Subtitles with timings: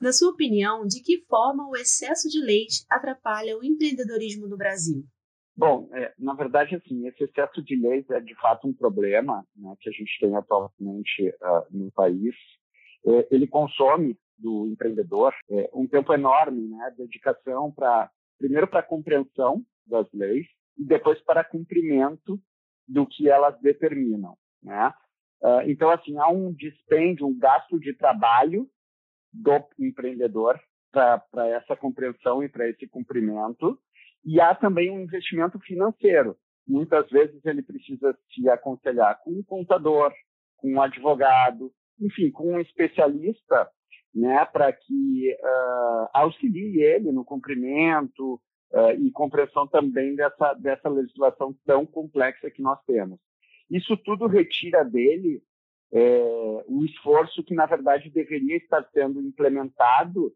[0.00, 5.02] Na sua opinião, de que forma o excesso de leite atrapalha o empreendedorismo no Brasil?
[5.56, 9.74] Bom, é, na verdade, assim, esse excesso de leite é de fato um problema né,
[9.80, 12.32] que a gente tem atualmente uh, no país.
[13.04, 18.08] É, ele consome do empreendedor é, um tempo enorme, né, dedicação para
[18.38, 20.46] primeiro para a compreensão das leis
[20.78, 22.40] e depois para cumprimento
[22.86, 24.94] do que elas determinam, né?
[25.42, 28.68] Uh, então, assim, há um dispêndio, um gasto de trabalho
[29.32, 30.58] do empreendedor
[30.90, 33.78] para essa compreensão e para esse cumprimento.
[34.24, 36.36] E há também um investimento financeiro.
[36.66, 40.12] Muitas vezes ele precisa se aconselhar com um contador,
[40.56, 43.70] com um advogado, enfim, com um especialista,
[44.14, 48.34] né, para que uh, auxilie ele no cumprimento
[48.72, 53.18] uh, e compreensão também dessa, dessa legislação tão complexa que nós temos.
[53.70, 55.42] Isso tudo retira dele
[55.92, 60.32] é, o esforço que, na verdade, deveria estar sendo implementado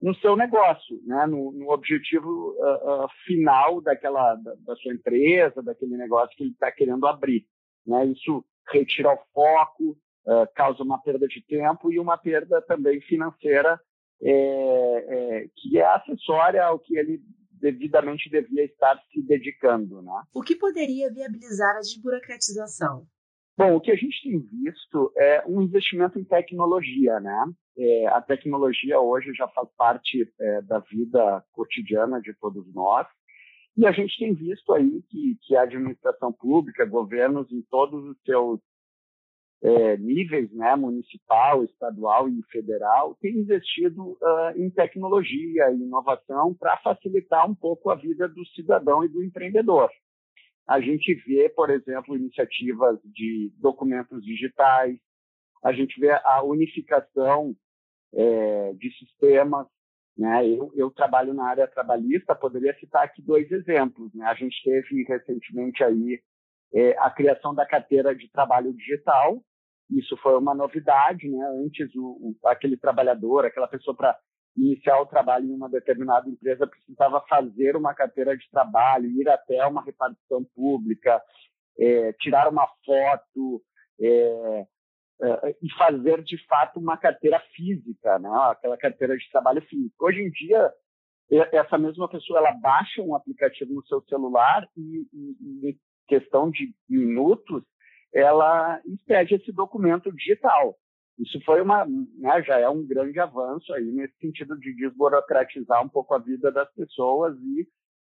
[0.00, 1.26] no seu negócio, né?
[1.26, 6.52] no, no objetivo uh, uh, final daquela da, da, sua empresa, daquele negócio que ele
[6.52, 7.46] está querendo abrir.
[7.86, 8.06] Né?
[8.06, 9.90] Isso retira o foco,
[10.26, 13.78] uh, causa uma perda de tempo e uma perda também financeira
[14.22, 17.20] é, é, que é acessória ao que ele
[17.52, 20.00] devidamente devia estar se dedicando.
[20.00, 20.22] Né?
[20.32, 23.06] O que poderia viabilizar a desburocratização?
[23.56, 27.44] Bom, o que a gente tem visto é um investimento em tecnologia, né?
[27.76, 33.06] É, a tecnologia hoje já faz parte é, da vida cotidiana de todos nós.
[33.76, 38.16] E a gente tem visto aí que, que a administração pública, governos em todos os
[38.22, 38.60] seus
[39.62, 46.78] é, níveis, né, municipal, estadual e federal, têm investido uh, em tecnologia e inovação para
[46.78, 49.90] facilitar um pouco a vida do cidadão e do empreendedor
[50.70, 54.96] a gente vê, por exemplo, iniciativas de documentos digitais,
[55.64, 57.56] a gente vê a unificação
[58.14, 59.66] é, de sistemas.
[60.16, 60.46] Né?
[60.48, 64.14] Eu, eu, trabalho na área trabalhista, poderia citar aqui dois exemplos.
[64.14, 64.24] Né?
[64.24, 66.22] A gente teve recentemente aí
[66.72, 69.42] é, a criação da carteira de trabalho digital.
[69.90, 71.44] Isso foi uma novidade, né?
[71.64, 74.16] Antes o, o aquele trabalhador, aquela pessoa para
[74.60, 79.66] iniciar o trabalho em uma determinada empresa precisava fazer uma carteira de trabalho, ir até
[79.66, 81.22] uma repartição pública,
[81.78, 83.62] é, tirar uma foto
[84.00, 84.66] é,
[85.22, 88.28] é, e fazer de fato uma carteira física, né?
[88.50, 89.94] aquela carteira de trabalho física.
[90.04, 90.72] Hoje em dia,
[91.52, 96.74] essa mesma pessoa ela baixa um aplicativo no seu celular e, e, em questão de
[96.88, 97.62] minutos
[98.12, 100.76] ela expede esse documento digital.
[101.20, 105.88] Isso foi uma, né, já é um grande avanço aí nesse sentido de desburocratizar um
[105.88, 107.68] pouco a vida das pessoas e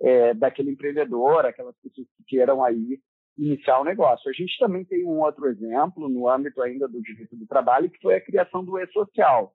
[0.00, 3.00] é, daquele empreendedor, aquelas pessoas que queiram aí
[3.36, 4.30] iniciar o um negócio.
[4.30, 8.00] A gente também tem um outro exemplo no âmbito ainda do direito do trabalho, que
[8.00, 9.52] foi a criação do e-social.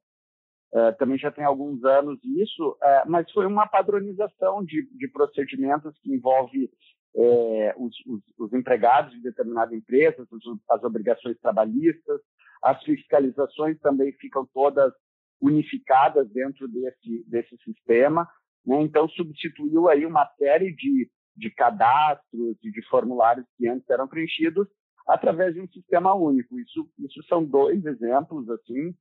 [0.73, 5.97] É, também já tem alguns anos isso, é, mas foi uma padronização de, de procedimentos
[5.99, 6.69] que envolve
[7.15, 12.21] é, os, os, os, empregados de determinada empresa, as, as obrigações trabalhistas,
[12.63, 14.93] as fiscalizações também ficam todas
[15.41, 18.27] unificadas dentro desse, desse sistema.
[18.65, 18.81] Né?
[18.81, 24.67] Então, substituiu aí uma série de, de cadastros e de formulários que antes eram preenchidos
[25.07, 26.59] através de um sistema único.
[26.59, 28.93] Isso, isso são dois exemplos assim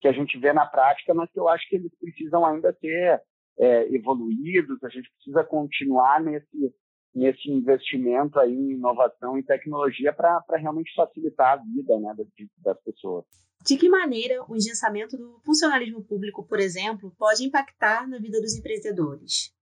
[0.00, 3.20] que a gente vê na prática, mas que eu acho que eles precisam ainda ser
[3.58, 4.82] é, evoluídos.
[4.82, 6.74] A gente precisa continuar nesse
[7.14, 12.14] nesse investimento aí em inovação e tecnologia para realmente facilitar a vida né,
[12.58, 13.24] das, pessoas.
[13.64, 18.56] De que maneira o engessamento do funcionalismo público, por exemplo, pode impactar na vida dos
[18.56, 19.52] empreendedores?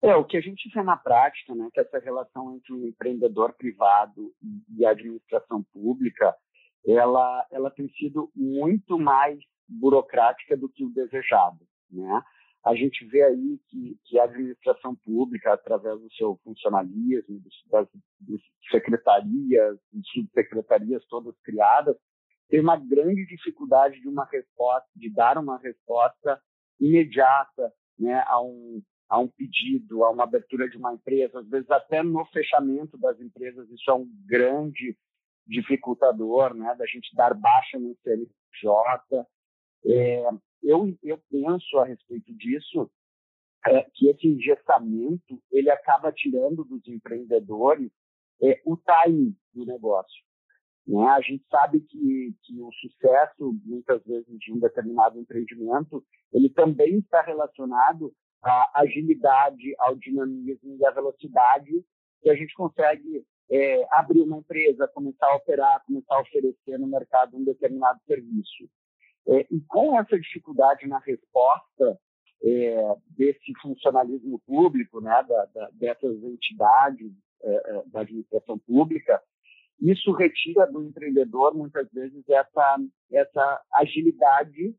[0.00, 3.52] É, o que a gente vê na prática, né, que essa relação entre o empreendedor
[3.54, 4.32] privado
[4.76, 6.36] e a administração pública,
[6.86, 11.58] ela, ela tem sido muito mais burocrática do que o desejado,
[11.90, 12.22] né?
[12.64, 17.88] A gente vê aí que, que a administração pública, através do seu funcionalismo, das,
[18.20, 19.78] das secretarias
[20.12, 21.96] subsecretarias todas criadas,
[22.48, 26.40] tem uma grande dificuldade de uma resposta, de dar uma resposta
[26.80, 31.70] imediata né, a, um, a um pedido, a uma abertura de uma empresa, às vezes
[31.70, 34.96] até no fechamento das empresas, isso é um grande
[35.46, 39.26] dificultador, né, da gente dar baixa no CNPJ.
[39.86, 40.28] É,
[40.68, 42.90] eu, eu penso a respeito disso
[43.66, 47.90] é, que esse engessamento ele acaba tirando dos empreendedores
[48.42, 50.22] é, o time do negócio.
[50.86, 51.06] Né?
[51.08, 56.98] A gente sabe que, que o sucesso, muitas vezes, de um determinado empreendimento, ele também
[56.98, 58.12] está relacionado
[58.42, 61.72] à agilidade, ao dinamismo e à velocidade
[62.20, 66.86] que a gente consegue é, abrir uma empresa, começar a operar, começar a oferecer no
[66.86, 68.68] mercado um determinado serviço.
[69.28, 71.98] É, e com essa dificuldade na resposta
[72.42, 79.20] é, desse funcionalismo público, né, da, da, dessas entidades é, é, da administração pública,
[79.80, 82.78] isso retira do empreendedor muitas vezes essa
[83.12, 84.74] essa agilidade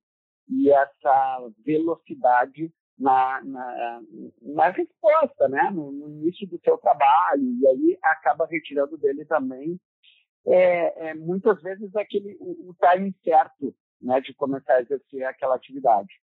[0.50, 4.02] e essa velocidade na, na,
[4.42, 5.72] na resposta, né?
[5.72, 9.80] No, no, início do seu trabalho, e aí acaba retirando dele também,
[10.46, 15.56] é, é muitas vezes, aquele, o, o time certo né, de começar a exercer aquela
[15.56, 16.14] atividade.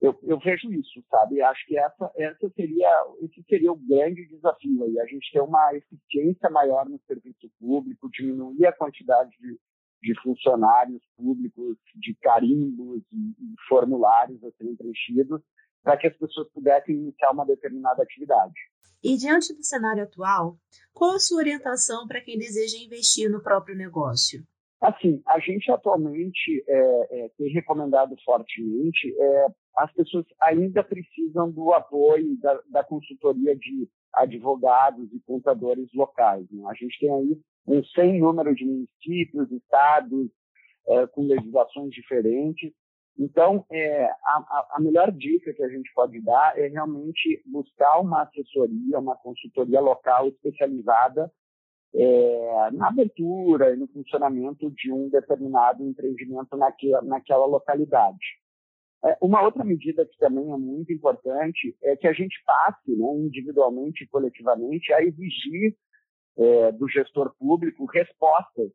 [0.00, 1.40] Eu, eu, vejo isso, sabe?
[1.40, 2.90] Acho que essa, essa seria,
[3.20, 8.10] esse seria o grande desafio aí, a gente ter uma eficiência maior no serviço público,
[8.10, 9.56] diminuir a quantidade de,
[10.02, 15.40] de funcionários públicos, de carimbos e, formulários a serem preenchidos,
[15.84, 18.58] para que as pessoas pudessem iniciar uma determinada atividade.
[19.04, 20.58] E diante do cenário atual,
[20.92, 24.44] qual a sua orientação para quem deseja investir no próprio negócio?
[24.82, 29.46] Assim, a gente atualmente é, é, tem recomendado fortemente, é,
[29.76, 36.44] as pessoas ainda precisam do apoio da, da, consultoria de advogados e contadores locais.
[36.50, 36.64] Né?
[36.68, 40.28] A gente tem aí um sem número de municípios, estados,
[40.88, 42.72] é, com legislações diferentes,
[43.18, 48.22] então, é, a, a, melhor dica que a gente pode dar é realmente buscar uma
[48.22, 51.30] assessoria, uma consultoria local especializada
[51.94, 58.40] é, na abertura e no funcionamento de um determinado empreendimento naquela, naquela localidade.
[59.04, 63.14] É, uma outra medida que também é muito importante é que a gente passe, né,
[63.16, 65.76] individualmente e coletivamente, a exigir
[66.38, 68.70] é, do gestor público respostas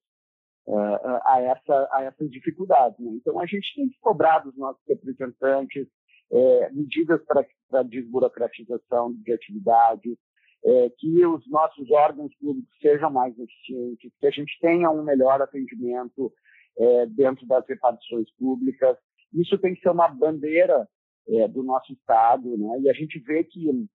[0.67, 2.99] uh, a, essa, a essas dificuldades.
[2.99, 3.11] Né?
[3.13, 5.87] Então, a gente tem que cobrar dos nossos representantes
[6.29, 10.17] é, medidas para desburocratização de atividades,
[10.65, 15.41] é, que os nossos órgãos públicos sejam mais eficientes, que a gente tenha um melhor
[15.41, 16.31] atendimento
[16.77, 18.97] é, dentro das repartições públicas.
[19.33, 20.87] Isso tem que ser uma bandeira
[21.27, 22.79] é, do nosso Estado, né?
[22.81, 23.87] e a gente vê que,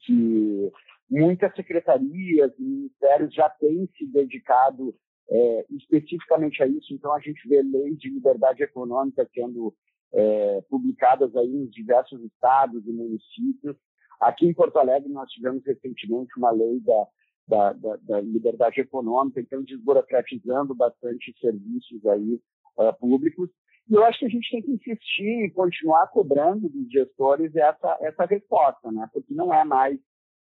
[0.00, 0.72] que
[1.10, 4.94] muitas secretarias e ministérios já têm se dedicado
[5.28, 6.92] é, especificamente a isso.
[6.92, 9.74] Então, a gente vê leis de liberdade econômica sendo
[10.12, 13.76] é, publicadas aí nos diversos estados e municípios.
[14.24, 17.06] Aqui em Porto Alegre, nós tivemos recentemente uma lei da,
[17.46, 22.40] da, da, da liberdade econômica, então desburocratizando bastante serviços aí
[22.78, 23.50] uh, públicos.
[23.88, 27.98] E eu acho que a gente tem que insistir e continuar cobrando dos gestores essa,
[28.00, 29.06] essa resposta, né?
[29.12, 29.98] porque não é mais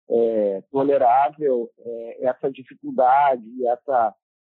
[0.08, 4.14] é, tolerável é, essa dificuldade, essa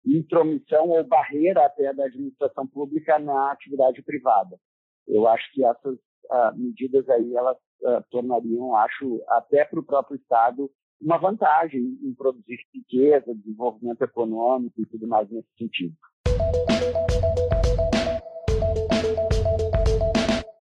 [0.04, 4.58] intromissão ou barreira até da administração pública na atividade privada.
[5.06, 5.96] Eu acho que essas
[6.30, 10.70] uh, medidas aí elas uh, tornariam, acho, até para o próprio Estado
[11.00, 15.94] uma vantagem em produzir riqueza, desenvolvimento econômico e tudo mais nesse sentido.